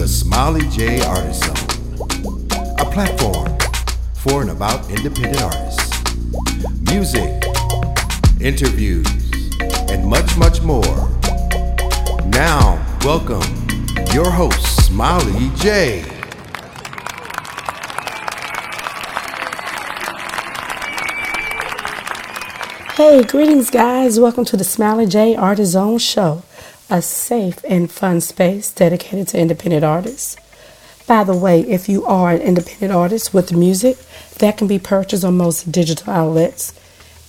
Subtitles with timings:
[0.00, 3.54] the Smiley J Artist Zone, a platform
[4.14, 5.92] for and about independent artists,
[6.90, 7.44] music,
[8.40, 9.06] interviews,
[9.90, 11.10] and much, much more.
[12.28, 13.42] Now, welcome
[14.14, 16.00] your host, Smiley J.
[22.94, 24.18] Hey, greetings, guys.
[24.18, 26.42] Welcome to the Smiley J Artist Zone Show,
[26.90, 30.36] a safe and fun space dedicated to independent artists.
[31.06, 33.98] By the way, if you are an independent artist with music
[34.38, 36.72] that can be purchased on most digital outlets,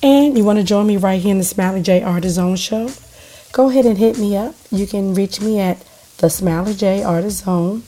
[0.03, 2.91] and you want to join me right here in the Smiley J Artist Zone Show,
[3.51, 4.55] go ahead and hit me up.
[4.71, 5.83] You can reach me at
[6.17, 7.83] the Smiley J Artist Zone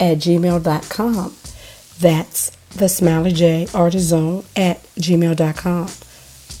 [0.00, 1.36] at gmail.com.
[2.00, 5.88] That's the Smiley J Artist Zone at gmail.com.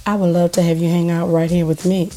[0.06, 2.10] I would love to have you hang out right here with me.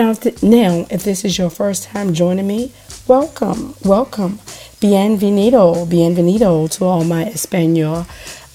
[0.00, 2.72] Now, if, th- now, if this is your first time joining me,
[3.06, 4.38] welcome, welcome.
[4.80, 8.06] Bienvenido, bienvenido to all my Espanol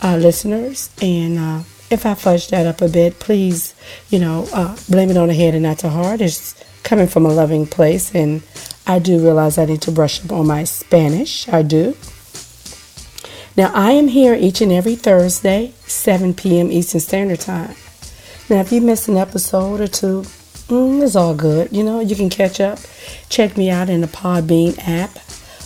[0.02, 0.90] uh, listeners.
[1.04, 1.60] And uh,
[1.92, 3.76] if I fudge that up a bit, please,
[4.10, 6.20] you know, uh, blame it on the head and not the heart.
[6.20, 8.42] It's coming from a loving place, and
[8.88, 11.48] I do realize I need to brush up on my Spanish.
[11.48, 11.96] I do.
[13.56, 16.72] Now, I am here each and every Thursday, 7 p.m.
[16.72, 17.76] Eastern Standard Time.
[18.50, 20.26] Now, if you missed an episode or two,
[20.68, 21.72] mm, it's all good.
[21.72, 22.80] You know, you can catch up.
[23.30, 25.18] Check me out in the Podbean app,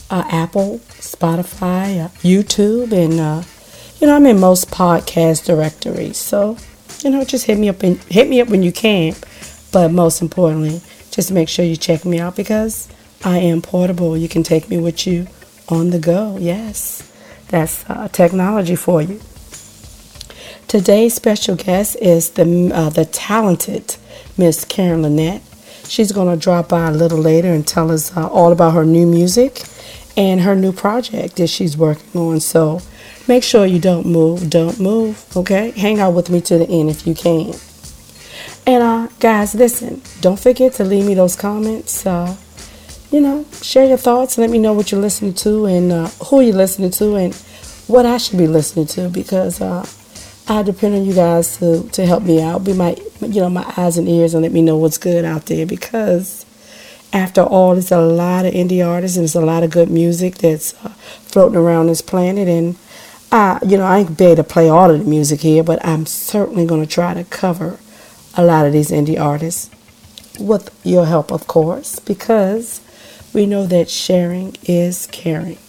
[0.10, 3.44] uh, Apple, Spotify, uh, YouTube, and uh,
[4.00, 6.18] you know, I'm in most podcast directories.
[6.18, 6.58] So,
[7.04, 9.16] you know, just hit me up and hit me up when you can.
[9.72, 12.88] But most importantly, just make sure you check me out because
[13.24, 14.18] I am portable.
[14.18, 15.28] You can take me with you
[15.68, 16.38] on the go.
[16.40, 17.06] Yes.
[17.50, 19.20] That's uh, technology for you.
[20.68, 23.96] Today's special guest is the uh, the talented
[24.40, 25.42] Miss Karen Linette.
[25.84, 28.86] She's going to drop by a little later and tell us uh, all about her
[28.86, 29.64] new music
[30.16, 32.40] and her new project that she's working on.
[32.40, 32.82] So
[33.28, 35.72] make sure you don't move, don't move, okay?
[35.72, 37.54] Hang out with me to the end if you can.
[38.66, 42.06] And uh, guys, listen, don't forget to leave me those comments.
[42.06, 42.38] Uh,
[43.12, 44.38] you know, share your thoughts.
[44.38, 47.36] Let me know what you're listening to and uh, who you're listening to and
[47.88, 49.86] what I should be listening to because uh,
[50.52, 52.64] I depend on you guys to, to help me out.
[52.64, 55.46] Be my, you know, my eyes and ears and let me know what's good out
[55.46, 56.44] there because
[57.14, 60.36] after all, there's a lot of indie artists and there's a lot of good music
[60.40, 62.48] that's uh, floating around this planet.
[62.48, 62.78] And
[63.32, 65.86] I, you know, I ain't be able to play all of the music here, but
[65.86, 67.80] I'm certainly going to try to cover
[68.36, 69.70] a lot of these indie artists
[70.40, 72.82] with your help, of course, because
[73.36, 75.60] we know that sharing is caring.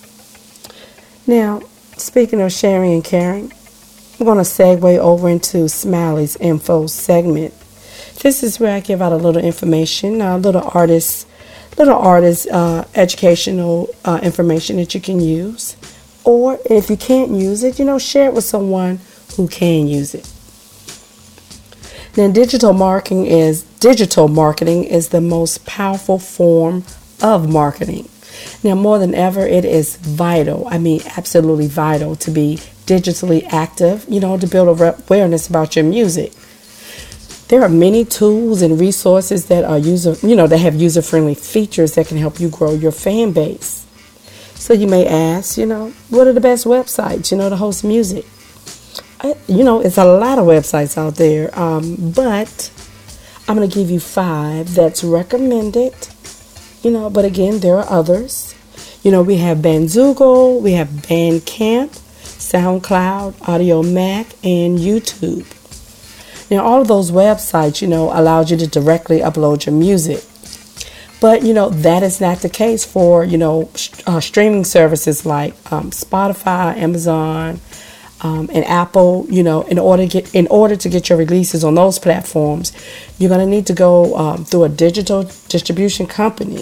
[1.26, 1.60] Now,
[1.98, 3.52] speaking of sharing and caring,
[4.20, 7.54] I'm going to segue over into Smiley's info segment.
[8.20, 11.26] This is where I give out a little information, a little artist,
[11.78, 15.75] little artist uh, educational uh, information that you can use,
[16.22, 19.00] or if you can't use it, you know, share it with someone
[19.36, 20.30] who can use it.
[22.14, 26.84] Now, digital marketing is digital marketing is the most powerful form
[27.22, 28.10] of marketing.
[28.62, 30.69] Now, more than ever, it is vital.
[30.69, 32.59] I mean, absolutely vital to be
[32.91, 36.33] digitally active, you know, to build awareness about your music.
[37.49, 41.34] There are many tools and resources that are user, you know, that have user friendly
[41.34, 43.87] features that can help you grow your fan base.
[44.55, 47.84] So you may ask, you know, what are the best websites, you know, to host
[47.84, 48.27] music?
[49.21, 52.71] I, you know, it's a lot of websites out there, um, but
[53.49, 55.95] I'm going to give you five that's recommended
[56.83, 58.55] you know, but again, there are others.
[59.03, 62.00] You know, we have Bandzoogle, we have Bandcamp,
[62.50, 65.47] SoundCloud, Audiomack, and YouTube.
[66.50, 70.25] Now, all of those websites, you know, allows you to directly upload your music.
[71.21, 73.71] But, you know, that is not the case for, you know,
[74.06, 77.60] uh, streaming services like um, Spotify, Amazon,
[78.22, 81.62] um, and Apple, you know, in order to get in order to get your releases
[81.62, 82.72] on those platforms,
[83.19, 86.59] you're going to need to go um, through a digital distribution company.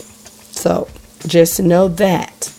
[0.50, 0.88] So
[1.27, 2.53] just know that.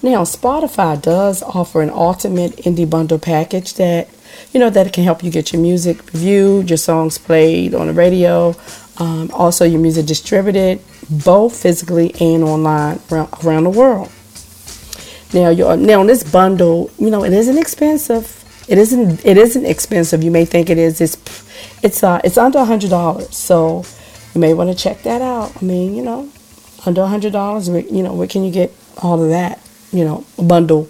[0.00, 4.08] Now, Spotify does offer an ultimate indie bundle package that
[4.52, 7.92] you know that can help you get your music reviewed, your songs played on the
[7.92, 8.54] radio,
[8.98, 10.80] um, also your music distributed
[11.10, 14.12] both physically and online around, around the world.
[15.32, 18.34] Now, you now this bundle, you know, it isn't expensive.
[18.68, 19.24] It isn't.
[19.24, 20.22] It isn't expensive.
[20.22, 21.00] You may think it is.
[21.00, 21.16] It's
[21.82, 23.34] it's uh it's under a hundred dollars.
[23.36, 23.84] So
[24.34, 25.56] you may want to check that out.
[25.60, 26.28] I mean, you know,
[26.86, 27.68] under a hundred dollars.
[27.68, 28.72] You know, where can you get
[29.02, 29.58] all of that?
[29.92, 30.88] You know, bundle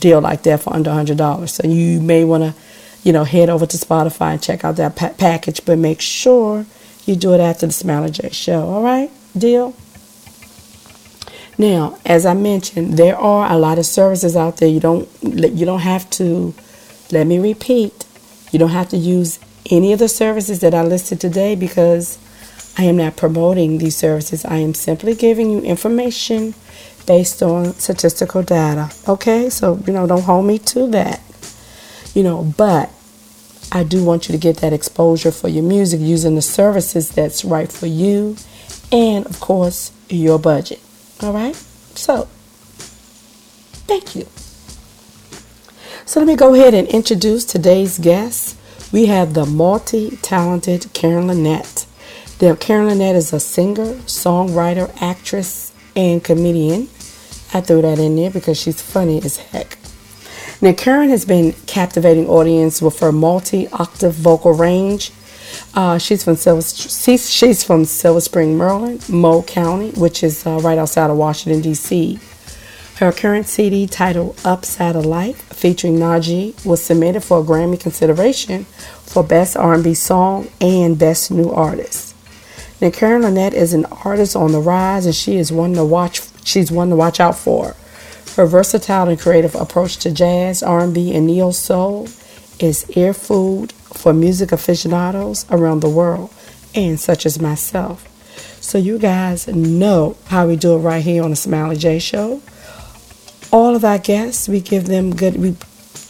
[0.00, 1.54] deal like that for under a hundred dollars.
[1.54, 2.54] So you may want to,
[3.02, 5.64] you know, head over to Spotify and check out that pa- package.
[5.64, 6.66] But make sure
[7.06, 8.68] you do it after the Smiley J show.
[8.68, 9.74] All right, deal.
[11.56, 14.68] Now, as I mentioned, there are a lot of services out there.
[14.68, 16.54] You don't you don't have to.
[17.12, 18.06] Let me repeat.
[18.50, 19.38] You don't have to use
[19.70, 22.18] any of the services that I listed today because
[22.76, 24.44] I am not promoting these services.
[24.44, 26.54] I am simply giving you information
[27.06, 28.90] based on statistical data.
[29.08, 31.20] Okay, so you know, don't hold me to that.
[32.14, 32.90] You know, but
[33.72, 37.44] I do want you to get that exposure for your music using the services that's
[37.44, 38.36] right for you
[38.92, 40.80] and, of course, your budget.
[41.22, 42.28] All right, so
[43.86, 44.26] thank you.
[46.06, 48.56] So let me go ahead and introduce today's guest.
[48.92, 51.86] We have the multi talented Karen Linette.
[52.40, 56.88] Now, Karen Linette is a singer, songwriter, actress, and comedian.
[57.52, 59.78] I threw that in there because she's funny as heck.
[60.60, 65.12] Now, Karen has been captivating audience with her multi-octave vocal range.
[65.74, 70.58] Uh, she's from Silver, she's, she's from Silver Spring, Maryland, Moe County, which is uh,
[70.58, 72.18] right outside of Washington D.C.
[72.96, 78.64] Her current CD titled Upside of Life, featuring Najee, was submitted for a Grammy consideration
[78.64, 82.13] for Best R&B Song and Best New Artist.
[82.84, 86.20] Now, Karen Linette is an artist on the rise, and she is one to watch
[86.44, 87.74] she's one to watch out for.
[88.36, 92.08] Her versatile and creative approach to jazz, R&B, and neo soul
[92.58, 96.30] is ear food for music aficionados around the world,
[96.74, 98.06] and such as myself.
[98.60, 102.42] So you guys know how we do it right here on the Smiley J Show.
[103.50, 105.56] All of our guests, we give them good, we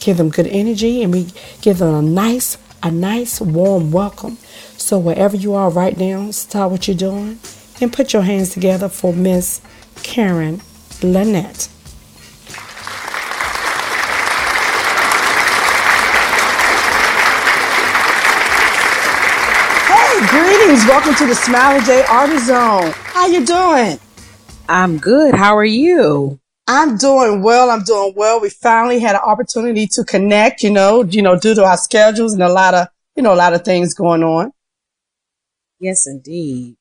[0.01, 1.27] give them good energy, and we
[1.61, 4.37] give them a nice, a nice warm welcome.
[4.85, 7.39] So wherever you are right now, stop what you're doing
[7.81, 9.59] and put your hands together for Miss
[10.03, 10.61] Karen
[11.01, 11.69] Linette.
[19.87, 20.85] Hey, greetings.
[20.85, 22.91] Welcome to the Smiley J Artist Zone.
[22.93, 23.99] How you doing?
[24.69, 25.33] I'm good.
[25.33, 26.39] How are you?
[26.67, 27.71] I'm doing well.
[27.71, 28.39] I'm doing well.
[28.39, 32.33] We finally had an opportunity to connect, you know, you know, due to our schedules
[32.33, 34.51] and a lot of, you know, a lot of things going on.
[35.79, 36.75] Yes, indeed.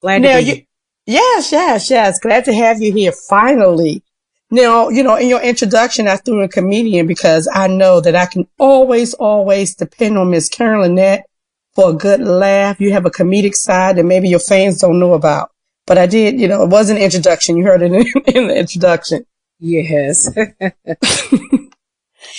[0.00, 0.62] Glad now, to be you,
[1.06, 2.18] Yes, yes, yes.
[2.18, 4.02] Glad to have you here finally.
[4.50, 8.26] Now, you know, in your introduction, I threw a comedian because I know that I
[8.26, 11.24] can always, always depend on Miss Karen Linette
[11.74, 12.78] for a good laugh.
[12.78, 15.50] You have a comedic side that maybe your fans don't know about.
[15.86, 17.56] But I did, you know, it was an introduction.
[17.56, 19.24] You heard it in, in the introduction.
[19.58, 20.30] Yes.
[20.34, 20.50] Do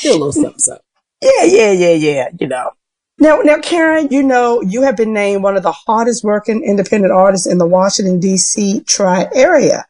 [0.06, 0.84] a little something, something.
[1.22, 2.72] Yeah, yeah, yeah, yeah, you know.
[3.20, 7.12] Now, now, Karen, you know, you have been named one of the hardest working independent
[7.12, 8.82] artists in the Washington, D.C.
[8.86, 9.86] tri area.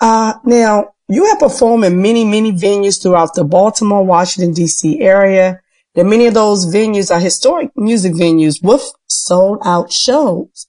[0.00, 5.00] Uh, now, you have performed in many, many venues throughout the Baltimore, Washington, D.C.
[5.00, 5.60] area.
[5.94, 10.66] And many of those venues are historic music venues with sold out shows.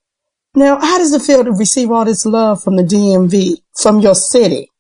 [0.54, 4.16] Now, how does it feel to receive all this love from the DMV, from your
[4.16, 4.72] city?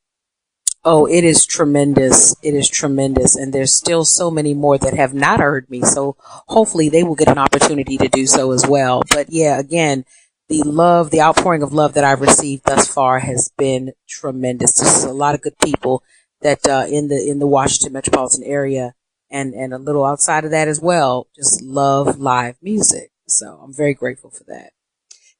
[0.83, 2.35] Oh, it is tremendous.
[2.41, 3.35] It is tremendous.
[3.35, 5.81] And there's still so many more that have not heard me.
[5.81, 9.03] So hopefully they will get an opportunity to do so as well.
[9.09, 10.05] But yeah, again,
[10.49, 14.75] the love, the outpouring of love that I've received thus far has been tremendous.
[14.75, 16.03] There's a lot of good people
[16.41, 18.93] that, uh, in the, in the Washington metropolitan area
[19.29, 23.11] and, and a little outside of that as well, just love live music.
[23.27, 24.71] So I'm very grateful for that.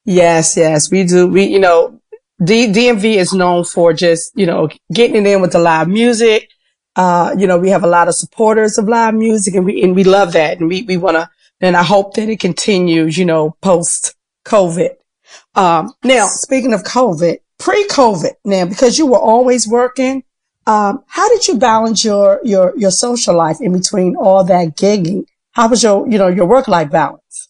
[0.04, 1.28] Yes, yes, we do.
[1.28, 2.02] We, you know,
[2.44, 6.50] D- DMV is known for just, you know, getting it in with the live music.
[6.96, 9.96] Uh, you know, we have a lot of supporters of live music and we, and
[9.96, 10.60] we love that.
[10.60, 11.30] And we, we want to,
[11.62, 14.96] and I hope that it continues, you know, post COVID.
[15.56, 20.24] Um, now speaking of COVID, pre COVID now, because you were always working,
[20.68, 25.26] um, how did you balance your, your, your social life in between all that gigging?
[25.52, 27.47] How was your, you know, your work life balance?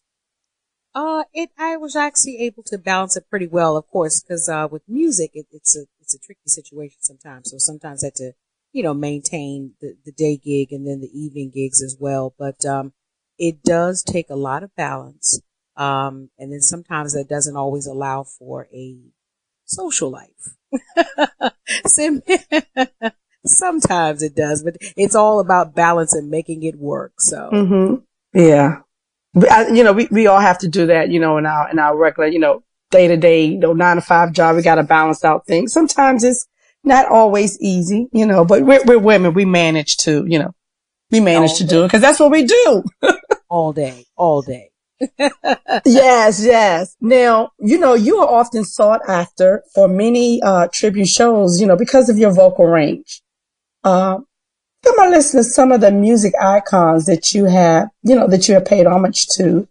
[0.98, 4.68] Uh, it, I was actually able to balance it pretty well, of course, because, uh,
[4.72, 7.52] with music, it, it's a, it's a tricky situation sometimes.
[7.52, 8.32] So sometimes I had to,
[8.74, 12.34] you know, maintain the, the day gig and then the evening gigs as well.
[12.40, 12.94] But, um,
[13.38, 15.40] it does take a lot of balance.
[15.76, 18.98] Um, and then sometimes that doesn't always allow for a
[19.66, 20.56] social life.
[23.46, 27.22] sometimes it does, but it's all about balance and making it work.
[27.22, 27.96] So, mm-hmm.
[28.34, 28.80] yeah,
[29.74, 31.96] you know, we, we all have to do that, you know, in our, in our
[31.98, 34.56] regular, you know, day to day, you know, nine to five job.
[34.56, 35.74] We got to balance out things.
[35.74, 36.48] Sometimes it's
[36.84, 39.34] not always easy, you know, but we're, we're women.
[39.34, 40.52] We manage to, you know,
[41.12, 41.70] we manage all to day.
[41.70, 42.84] do it because that's what we do.
[43.50, 44.72] all day, all day.
[45.86, 46.96] yes, yes.
[47.00, 51.76] Now, you know, you are often sought after for many, uh, tribute shows, you know,
[51.76, 53.22] because of your vocal range.
[53.84, 54.20] Uh,
[54.88, 58.54] Give listen to some of the music icons that you have, you know, that you
[58.54, 59.68] have paid homage to.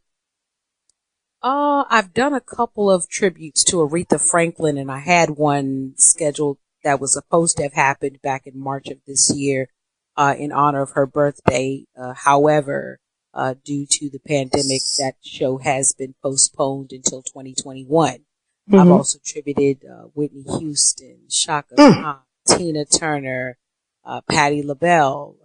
[1.43, 6.59] Uh, I've done a couple of tributes to Aretha Franklin and I had one scheduled
[6.83, 9.69] that was supposed to have happened back in March of this year
[10.17, 11.85] uh, in honor of her birthday.
[11.99, 12.99] Uh, however,
[13.33, 18.15] uh, due to the pandemic, that show has been postponed until 2021.
[18.15, 18.75] Mm-hmm.
[18.75, 22.03] I've also attributed uh, Whitney Houston, Chaka mm.
[22.03, 23.59] Khan, Tina Turner,
[24.07, 25.37] uh, Patti LaBelle.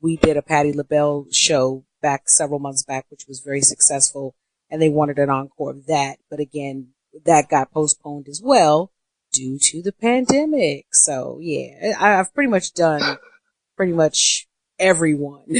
[0.00, 4.34] We did a Patti LaBelle show back several months back, which was very successful,
[4.70, 6.18] and they wanted an encore of that.
[6.30, 6.88] But again,
[7.24, 8.92] that got postponed as well
[9.32, 10.86] due to the pandemic.
[10.92, 13.18] So yeah, I, have pretty much done
[13.76, 14.46] pretty much
[14.78, 15.56] everyone.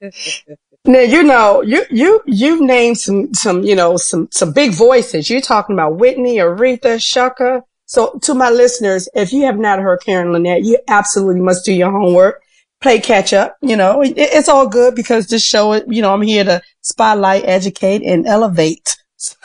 [0.84, 5.30] now you know you you you've named some some you know some some big voices.
[5.30, 7.64] You're talking about Whitney, Aretha, Chaka.
[7.92, 11.74] So to my listeners, if you have not heard Karen Linette, you absolutely must do
[11.74, 12.42] your homework.
[12.80, 13.58] Play catch up.
[13.60, 17.44] You know, it, it's all good because this show, you know, I'm here to spotlight,
[17.44, 18.96] educate, and elevate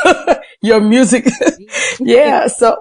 [0.62, 1.28] your music.
[2.00, 2.48] yeah.
[2.48, 2.78] So,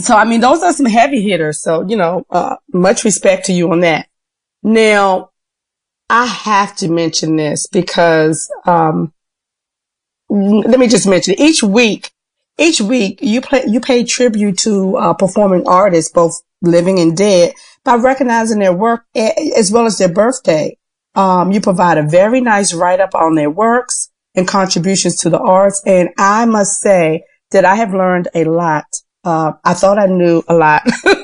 [0.00, 1.60] so I mean, those are some heavy hitters.
[1.60, 4.08] So, you know, uh, much respect to you on that.
[4.64, 5.30] Now,
[6.10, 9.12] I have to mention this because, um,
[10.28, 11.40] let me just mention it.
[11.40, 12.10] each week,
[12.58, 17.52] each week you play, you pay tribute to uh, performing artists, both living and dead,
[17.84, 20.76] by recognizing their work as well as their birthday.
[21.14, 25.38] Um, you provide a very nice write up on their works and contributions to the
[25.38, 25.82] arts.
[25.86, 28.84] And I must say that I have learned a lot.
[29.22, 30.82] Uh, I thought I knew a lot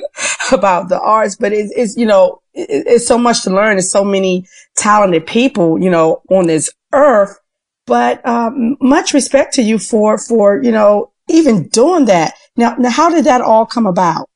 [0.53, 3.77] about the arts, but it's, it's you know, it, it's so much to learn.
[3.77, 4.47] There's so many
[4.77, 7.39] talented people, you know, on this earth.
[7.87, 12.35] But um, much respect to you for for you know even doing that.
[12.57, 14.29] Now, now, how did that all come about?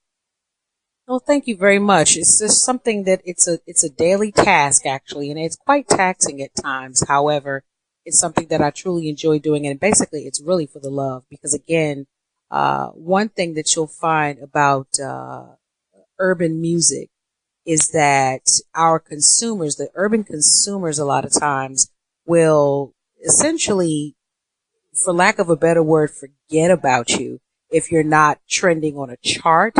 [1.07, 2.17] Well, thank you very much.
[2.17, 6.41] It's just something that it's a it's a daily task actually, and it's quite taxing
[6.41, 7.05] at times.
[7.07, 7.63] However,
[8.05, 9.67] it's something that I truly enjoy doing.
[9.67, 12.07] And basically, it's really for the love because again,
[12.51, 15.47] uh, one thing that you'll find about, uh,
[16.19, 17.11] urban music
[17.67, 18.43] is that
[18.75, 21.91] our consumers, the urban consumers, a lot of times
[22.27, 22.93] will
[23.25, 24.15] essentially,
[25.05, 29.17] for lack of a better word, forget about you if you're not trending on a
[29.17, 29.75] chart.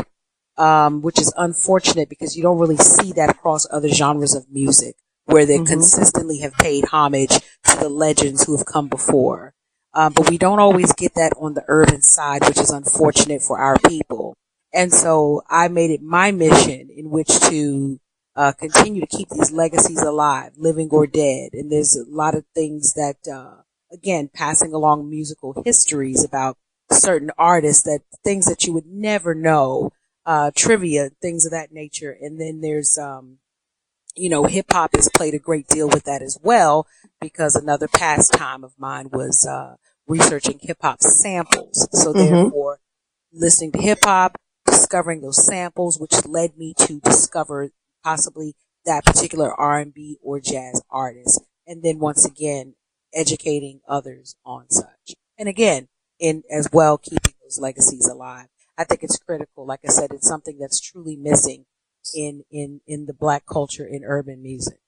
[0.57, 4.95] Um, which is unfortunate because you don't really see that across other genres of music
[5.25, 5.65] where they mm-hmm.
[5.65, 7.31] consistently have paid homage
[7.65, 9.55] to the legends who have come before.
[9.95, 13.59] Um, but we don't always get that on the urban side, which is unfortunate for
[13.59, 14.37] our people.
[14.73, 18.01] And so I made it my mission in which to
[18.35, 21.51] uh, continue to keep these legacies alive, living or dead.
[21.53, 23.63] And there's a lot of things that, uh,
[23.95, 26.59] again, passing along musical histories about
[26.91, 29.93] certain artists that things that you would never know,
[30.27, 32.17] uh, trivia, things of that nature.
[32.21, 33.39] And then there's, um,
[34.17, 36.87] you know, hip hop has played a great deal with that as well
[37.21, 41.89] because another pastime of mine was, uh, researching hip hop samples.
[41.93, 42.35] So mm-hmm.
[42.35, 42.81] therefore,
[43.33, 44.37] listening to hip hop,
[44.67, 47.71] discovering those samples, which led me to discover
[48.03, 51.41] possibly that particular R&B or jazz artist.
[51.67, 52.75] And then once again,
[53.15, 55.15] educating others on such.
[55.39, 58.47] And again, in as well keeping those legacies alive.
[58.77, 59.67] I think it's critical.
[59.67, 61.67] Like I said, it's something that's truly missing
[62.13, 64.79] in in in the black culture in urban music?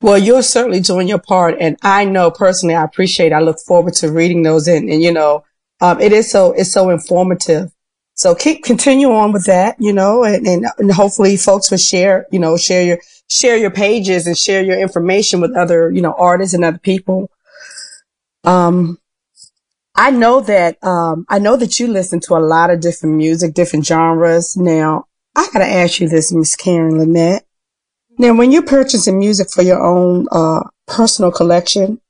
[0.00, 3.32] Well, you're certainly doing your part, and I know personally, I appreciate.
[3.32, 5.44] I look forward to reading those, and, and you know,
[5.80, 7.70] um, it is so it's so informative.
[8.14, 12.38] So keep continue on with that, you know, and, and hopefully folks will share, you
[12.38, 12.98] know, share your
[13.32, 17.30] share your pages and share your information with other, you know, artists and other people.
[18.44, 18.98] Um,
[19.94, 23.54] I know that um, I know that you listen to a lot of different music,
[23.54, 24.56] different genres.
[24.56, 27.46] Now, I gotta ask you this, Miss Karen Linette.
[28.18, 32.00] Now, when you're purchasing music for your own uh, personal collection,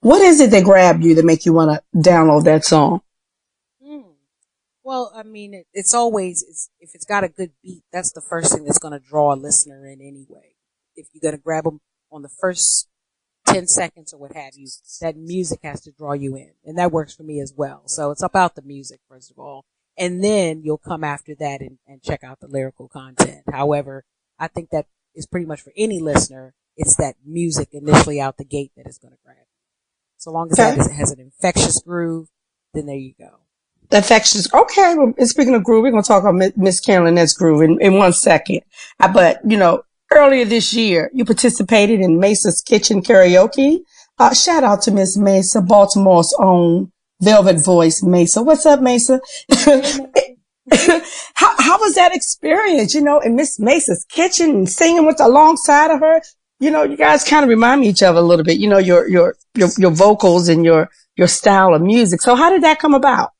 [0.00, 3.02] what is it that grabbed you to make you want to download that song?
[3.82, 4.00] Hmm.
[4.82, 8.20] Well, I mean, it, it's always it's, if it's got a good beat, that's the
[8.20, 10.55] first thing that's going to draw a listener in anyway.
[10.96, 12.88] If you're going to grab them on the first
[13.46, 14.66] 10 seconds or what have you,
[15.00, 16.52] that music has to draw you in.
[16.64, 17.82] And that works for me as well.
[17.86, 19.64] So it's about the music, first of all
[19.96, 23.42] and then you'll come after that and, and check out the lyrical content.
[23.50, 24.04] However,
[24.38, 26.54] I think that is pretty much for any listener.
[26.76, 29.44] It's that music initially out the gate that is going to grab you.
[30.18, 30.76] So long as okay.
[30.76, 32.28] that has an infectious groove,
[32.74, 33.40] then there you go.
[33.90, 34.52] Infectious.
[34.52, 34.94] Okay.
[34.96, 37.94] Well, speaking of groove, we're going to talk about Miss Karen Linette's groove in, in
[37.94, 38.60] one second.
[38.98, 43.80] But, you know, earlier this year, you participated in Maysa's Kitchen Karaoke.
[44.18, 48.44] Uh, shout out to Miss Maysa, Baltimore's own velvet voice, Maysa.
[48.44, 49.20] What's up, Maysa?
[51.34, 55.90] how, how was that experience, you know, in Miss Maysa's kitchen and singing with alongside
[55.90, 56.20] of her?
[56.58, 58.78] You know, you guys kind of remind me each other a little bit, you know,
[58.78, 62.22] your, your, your, your vocals and your, your style of music.
[62.22, 63.32] So how did that come about?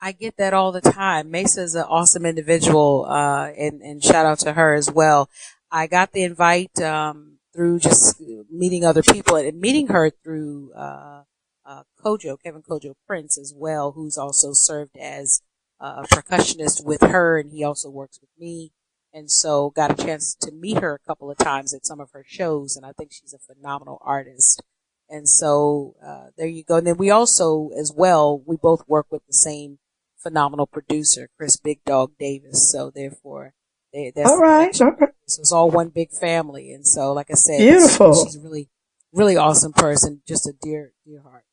[0.00, 1.32] I get that all the time.
[1.32, 5.28] Maysa is an awesome individual, uh, and, and shout out to her as well.
[5.70, 8.20] I got the invite, um, through just
[8.50, 11.22] meeting other people and meeting her through, uh,
[11.64, 15.42] uh, Kojo, Kevin Kojo Prince as well, who's also served as
[15.80, 18.72] a percussionist with her and he also works with me.
[19.12, 22.10] And so got a chance to meet her a couple of times at some of
[22.12, 24.62] her shows and I think she's a phenomenal artist.
[25.08, 26.76] And so, uh, there you go.
[26.76, 29.78] And then we also, as well, we both work with the same
[30.18, 32.70] phenomenal producer, Chris Big Dog Davis.
[32.70, 33.54] So therefore,
[33.92, 34.74] they, all right.
[34.74, 34.96] So
[35.40, 36.72] it's all one big family.
[36.72, 38.14] And so, like I said, beautiful.
[38.24, 38.68] She's a really,
[39.12, 40.22] really awesome person.
[40.26, 41.44] Just a dear, dear heart.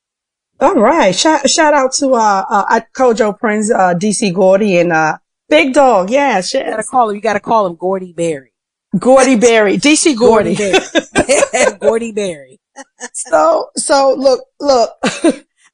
[0.60, 1.16] All right.
[1.16, 5.18] Shout, shout out to, uh, uh, Kojo Prince, uh, DC Gordy and, uh,
[5.50, 6.10] Big Dog.
[6.10, 6.42] Yeah.
[6.54, 8.54] You gotta call him, you gotta call him Gordy Berry.
[8.98, 9.78] Gordy Berry.
[9.78, 10.56] DC Gordy.
[10.56, 12.60] Gordy Gordy Berry.
[13.14, 14.92] so, so look, look,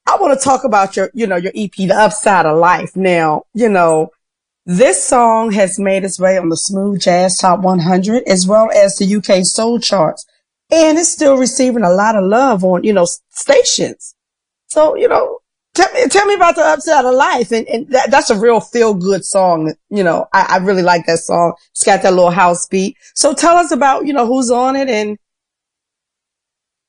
[0.06, 2.96] I want to talk about your, you know, your EP, The Upside of Life.
[2.96, 4.10] Now, you know,
[4.64, 8.96] this song has made its way on the Smooth Jazz Top 100 as well as
[8.96, 10.24] the UK Soul charts.
[10.70, 14.14] And it's still receiving a lot of love on, you know, stations.
[14.68, 15.40] So, you know,
[15.74, 17.50] tell me, tell me about the upside of life.
[17.50, 19.74] And, and that, that's a real feel good song.
[19.90, 21.54] You know, I, I really like that song.
[21.72, 22.96] It's got that little house beat.
[23.14, 25.18] So tell us about, you know, who's on it and,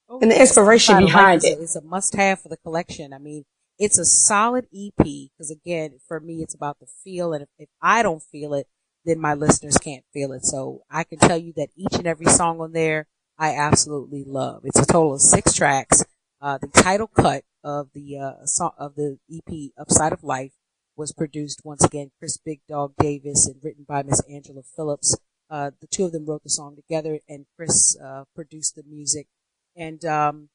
[0.07, 1.57] oh, and the inspiration behind it.
[1.59, 3.13] It's a must have for the collection.
[3.13, 3.43] I mean,
[3.83, 7.33] it's a solid EP because again, for me, it's about the feel.
[7.33, 8.67] And if, if I don't feel it,
[9.03, 10.45] then my listeners can't feel it.
[10.45, 14.61] So I can tell you that each and every song on there, I absolutely love.
[14.63, 16.05] It's a total of six tracks.
[16.41, 20.53] Uh, the title cut of the uh, song of the EP Upside of Life
[20.95, 25.17] was produced once again Chris Big Dog Davis and written by Miss Angela Phillips.
[25.49, 29.27] Uh, the two of them wrote the song together, and Chris uh, produced the music.
[29.75, 30.49] And um,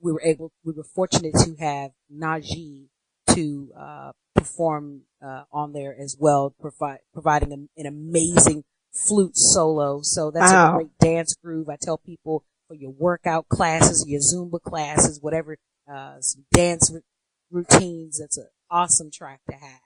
[0.00, 2.88] we were able, we were fortunate to have Najee
[3.34, 10.00] to uh, perform uh, on there as well, provide, providing a, an amazing flute solo.
[10.02, 10.72] So that's wow.
[10.72, 11.68] a great dance groove.
[11.68, 15.58] I tell people for your workout classes, your Zumba classes, whatever,
[15.92, 17.02] uh, some dance r-
[17.50, 18.18] routines.
[18.18, 19.80] That's an awesome track to have.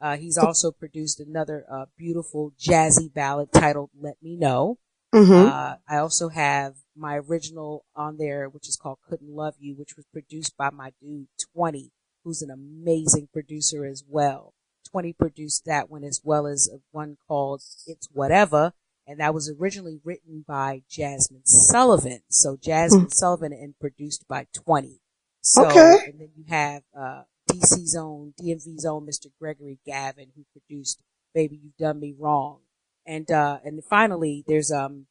[0.00, 4.78] Uh, he's also produced another uh, beautiful jazzy ballad titled "Let Me Know."
[5.14, 5.48] Mm-hmm.
[5.48, 9.96] Uh, I also have my original on there, which is called "Couldn't Love You," which
[9.96, 11.90] was produced by my dude Twenty,
[12.24, 14.54] who's an amazing producer as well.
[14.90, 18.72] Twenty produced that one as well as one called "It's Whatever,"
[19.06, 22.20] and that was originally written by Jazmine Sullivan.
[22.28, 23.14] So Jazmine mm.
[23.14, 25.00] Sullivan and produced by 20.
[25.40, 26.06] So, okay.
[26.06, 29.26] and then you have, uh, DC's own, DMV's own Mr.
[29.40, 31.02] Gregory Gavin who produced
[31.34, 32.60] Baby You've Done Me Wrong.
[33.06, 35.06] And, uh, and finally there's, um,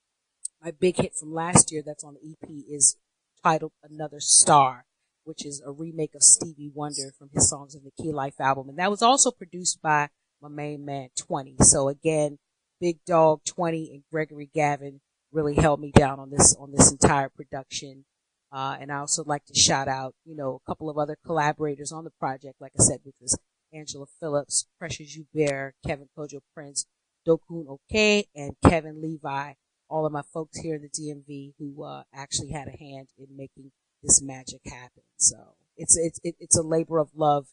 [0.63, 2.97] my big hit from last year that's on the EP is
[3.43, 4.86] titled Another Star,
[5.23, 8.69] which is a remake of Stevie Wonder from his Songs of the Key Life album.
[8.69, 10.10] And that was also produced by
[10.41, 11.56] my main man 20.
[11.62, 12.38] So again,
[12.80, 15.01] Big Dog 20 and Gregory Gavin
[15.32, 18.06] really held me down on this, on this entire production.
[18.51, 21.91] Uh, and I also like to shout out, you know, a couple of other collaborators
[21.91, 23.38] on the project, like I said, which was
[23.73, 26.86] Angela Phillips, Precious You Bear, Kevin Kojo Prince,
[27.27, 29.53] Dokun Oke, and Kevin Levi,
[29.89, 33.27] all of my folks here in the DMV who, uh, actually had a hand in
[33.36, 35.03] making this magic happen.
[35.17, 35.38] So
[35.77, 37.47] it's, it's, it's a labor of love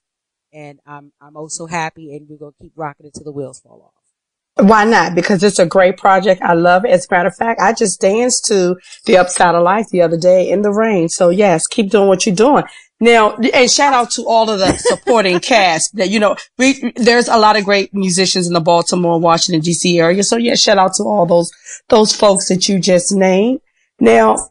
[0.52, 4.66] and I'm, I'm also happy and we're to keep rocking it the wheels fall off.
[4.66, 5.14] Why not?
[5.14, 6.42] Because it's a great project.
[6.42, 6.90] I love it.
[6.90, 10.18] As a matter of fact, I just danced to the upside of life the other
[10.18, 11.08] day in the rain.
[11.08, 12.64] So yes, keep doing what you're doing.
[13.00, 17.28] Now, and shout out to all of the supporting cast that, you know, we, there's
[17.28, 20.24] a lot of great musicians in the Baltimore, Washington, DC area.
[20.24, 21.52] So yeah, shout out to all those,
[21.88, 23.60] those folks that you just named.
[24.00, 24.50] Now,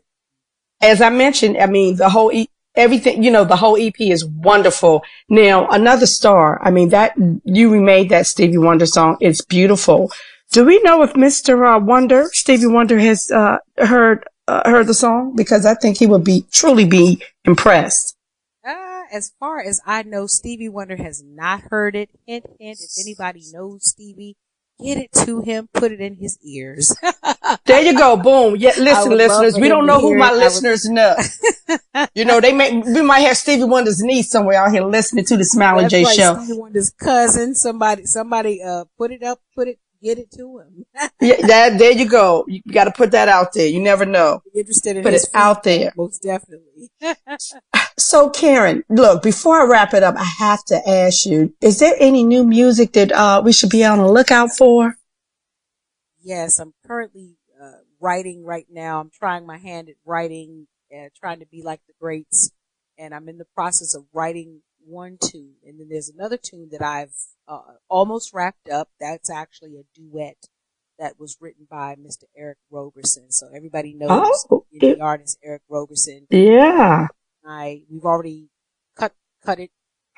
[0.81, 2.31] as I mentioned, I mean, the whole
[2.75, 5.03] everything, you know, the whole EP is wonderful.
[5.27, 6.61] Now, another star.
[6.63, 9.17] I mean, that you remade that Stevie Wonder song.
[9.19, 10.11] It's beautiful.
[10.51, 11.75] Do we know if Mr.
[11.75, 15.35] Uh, Wonder, Stevie Wonder has, uh, heard, uh, heard the song?
[15.35, 18.16] Because I think he would be, truly be impressed.
[19.11, 22.09] As far as I know, Stevie Wonder has not heard it.
[22.25, 24.37] Hint, hint, if anybody knows Stevie,
[24.83, 26.95] get it to him, put it in his ears.
[27.65, 28.17] there you go.
[28.17, 28.55] Boom.
[28.57, 29.57] Yeah, listen, listeners.
[29.57, 30.95] We don't know who my listeners would...
[30.95, 31.15] know.
[32.15, 35.37] you know, they may, we might have Stevie Wonder's niece somewhere out here listening to
[35.37, 36.35] the Smiley J right, show.
[36.35, 37.55] Stevie Wonder's cousin.
[37.55, 40.85] Somebody, somebody, uh, put it up, put it, get it to him.
[41.21, 42.45] yeah, that, there you go.
[42.47, 43.67] You got to put that out there.
[43.67, 44.41] You never know.
[44.55, 45.91] interested in But it's out there.
[45.95, 46.89] Most definitely.
[47.97, 51.95] so Karen, look, before I wrap it up, I have to ask you, is there
[51.99, 54.95] any new music that, uh, we should be on the lookout for?
[56.21, 58.99] Yes, I'm currently, uh, writing right now.
[58.99, 62.51] I'm trying my hand at writing, uh, trying to be like the greats.
[62.99, 66.81] And I'm in the process of writing one tune, and then there's another tune that
[66.81, 67.13] I've
[67.47, 68.89] uh, almost wrapped up.
[68.99, 70.37] That's actually a duet
[70.99, 72.23] that was written by Mr.
[72.35, 73.31] Eric Roberson.
[73.31, 76.25] So everybody knows Oh, the artist Eric Roberson.
[76.29, 77.07] yeah.
[77.45, 78.49] I we've already
[78.97, 79.13] cut
[79.45, 79.71] cut it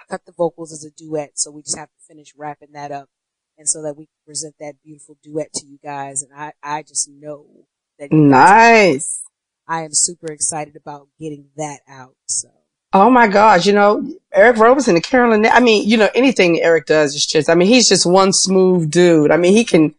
[0.10, 3.10] cut the vocals as a duet, so we just have to finish wrapping that up,
[3.58, 6.24] and so that we can present that beautiful duet to you guys.
[6.24, 7.46] And I I just know
[8.00, 9.24] that guys- Nice.
[9.68, 12.16] I am super excited about getting that out.
[12.26, 12.48] So
[12.94, 16.88] Oh my gosh, you know, Eric Roberson and Carolyn, I mean, you know, anything Eric
[16.88, 19.32] does is just, I mean, he's just one smooth dude.
[19.32, 19.94] I mean, he can,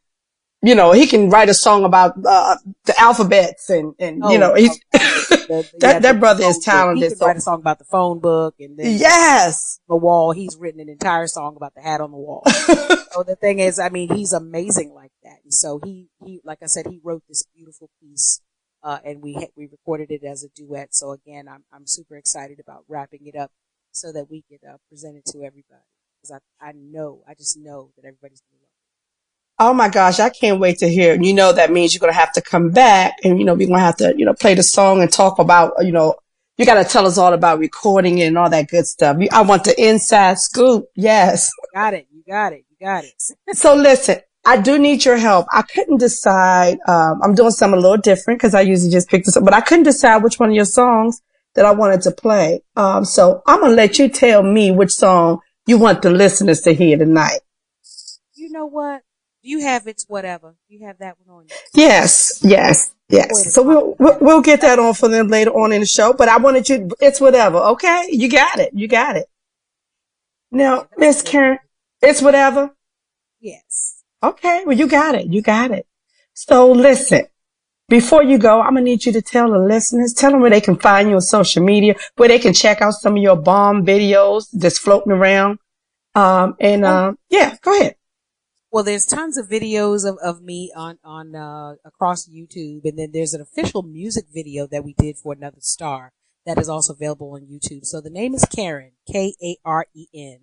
[0.62, 4.54] you know, he can write a song about, uh, the alphabets and, and, you know,
[4.54, 4.98] he's, the-
[5.48, 6.64] the- That- that brother is phone book.
[6.64, 9.78] talented, He can so- write a song about the phone book, and then yes.
[9.88, 10.32] the wall.
[10.32, 12.42] He's written an entire song about the hat on the wall.
[12.46, 15.38] so the thing is, I mean, he's amazing like that.
[15.44, 18.40] And so he, he, like I said, he wrote this beautiful piece,
[18.82, 20.94] uh, and we we recorded it as a duet.
[20.94, 23.50] So again, I'm I'm super excited about wrapping it up
[23.92, 25.84] so that we could uh, present it to everybody
[26.22, 28.80] because I I know I just know that everybody's gonna love it.
[29.62, 31.12] Oh my gosh, I can't wait to hear.
[31.12, 31.22] it.
[31.22, 33.66] You know, that means you're going to have to come back and, you know, we're
[33.68, 36.14] going to have to, you know, play the song and talk about, you know,
[36.56, 39.18] you got to tell us all about recording it and all that good stuff.
[39.30, 40.86] I want the inside scoop.
[40.94, 41.50] Yes.
[41.58, 42.06] You got it.
[42.10, 42.64] You got it.
[42.70, 43.12] You got it.
[43.52, 45.46] So listen, I do need your help.
[45.52, 46.78] I couldn't decide.
[46.88, 49.54] Um, I'm doing something a little different because I usually just pick this up, but
[49.54, 51.20] I couldn't decide which one of your songs
[51.54, 52.62] that I wanted to play.
[52.76, 56.62] Um, so I'm going to let you tell me which song you want the listeners
[56.62, 57.40] to hear tonight.
[58.34, 59.02] you know what?
[59.42, 60.54] You have it's whatever.
[60.68, 61.54] You have that one on you.
[61.74, 63.54] Yes, yes, yes.
[63.54, 66.28] So we'll, we'll, we'll get that on for them later on in the show, but
[66.28, 67.58] I wanted you, it's whatever.
[67.58, 68.08] Okay.
[68.10, 68.70] You got it.
[68.74, 69.26] You got it.
[70.50, 71.58] Now, Miss Karen,
[72.02, 72.70] it's whatever.
[73.40, 73.89] Yes.
[74.22, 75.26] Okay, well, you got it.
[75.26, 75.86] You got it.
[76.34, 77.26] So listen,
[77.88, 80.60] before you go, I'm gonna need you to tell the listeners, tell them where they
[80.60, 83.84] can find you on social media, where they can check out some of your bomb
[83.84, 85.58] videos that's floating around.
[86.14, 87.96] Um, and, um, yeah, go ahead.
[88.72, 92.84] Well, there's tons of videos of, of me on, on, uh, across YouTube.
[92.84, 96.12] And then there's an official music video that we did for another star
[96.46, 97.84] that is also available on YouTube.
[97.84, 100.38] So the name is Karen, K-A-R-E-N.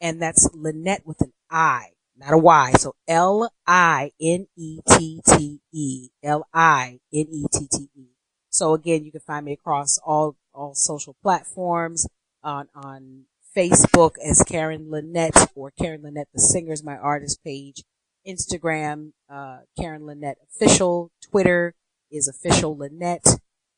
[0.00, 2.72] And that's Lynette with an I, not a Y.
[2.78, 4.08] So L-I-N-E-T-T-E.
[6.22, 8.06] L-I-N-E-T-T-E.
[8.50, 12.08] So again, you can find me across all, all social platforms
[12.42, 13.24] on, on
[13.56, 17.84] Facebook as Karen Linette or Karen Linette the singer is my artist page.
[18.26, 21.10] Instagram, uh, Karen Linette official.
[21.30, 21.74] Twitter
[22.10, 23.26] is official Linette.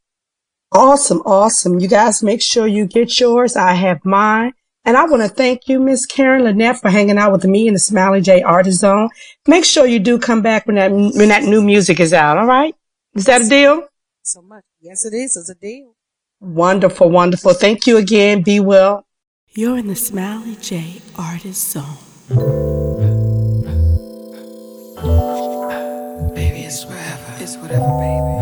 [0.71, 1.79] Awesome, awesome.
[1.79, 3.57] You guys make sure you get yours.
[3.57, 4.53] I have mine.
[4.83, 7.73] And I want to thank you, Miss Karen Linette, for hanging out with me in
[7.73, 9.09] the Smiley J Artist Zone.
[9.47, 12.37] Make sure you do come back when that when that new music is out.
[12.37, 12.73] All right?
[13.13, 13.87] Is that a deal?
[14.23, 14.63] So much.
[14.79, 15.37] Yes, it is.
[15.37, 15.95] It's a deal.
[16.39, 17.53] Wonderful, wonderful.
[17.53, 18.41] Thank you again.
[18.41, 19.05] Be well.
[19.53, 21.97] You're in the Smiley J Artist Zone.
[26.33, 27.35] Baby, it's whatever.
[27.39, 28.21] It's whatever, baby.
[28.21, 28.40] Baby,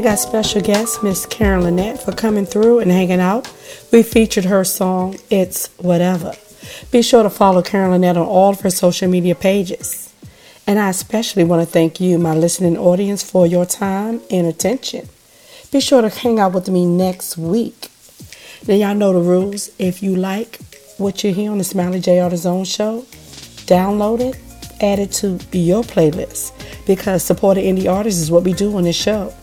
[0.00, 3.52] thank our special guest, Miss Karen Linette, for coming through and hanging out.
[3.90, 6.34] We featured her song, It's Whatever.
[6.92, 10.14] Be sure to follow Karen Linette on all of her social media pages.
[10.68, 15.08] And I especially want to thank you, my listening audience, for your time and attention.
[15.72, 17.90] Be sure to hang out with me next week.
[18.68, 19.68] Now, y'all know the rules.
[19.80, 20.60] If you like
[20.98, 23.02] what you hear on the Smiley J Zone show,
[23.66, 24.38] download it,
[24.80, 26.52] add it to your playlist
[26.86, 29.34] because supporting indie artists is what we do on this show.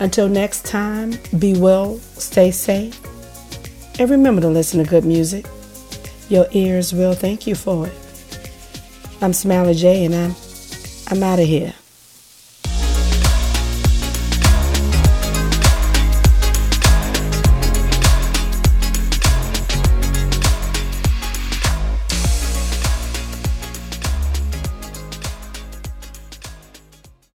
[0.00, 2.98] Until next time, be well, stay safe,
[4.00, 5.44] and remember to listen to good music.
[6.30, 7.92] Your ears will thank you for it.
[9.20, 10.34] I'm Smiley J, and I'm
[11.08, 11.74] I'm out of here.